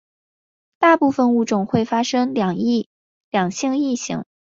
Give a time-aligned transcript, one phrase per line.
[0.79, 4.23] 大部份物种会发生两性异形。